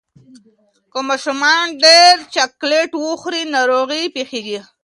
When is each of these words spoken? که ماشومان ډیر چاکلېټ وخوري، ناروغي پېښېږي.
که 0.91 0.99
ماشومان 1.07 1.63
ډیر 1.83 2.15
چاکلېټ 2.33 2.89
وخوري، 3.03 3.41
ناروغي 3.53 4.03
پېښېږي. 4.15 4.59